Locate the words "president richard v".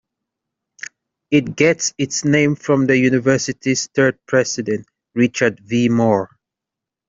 4.25-5.89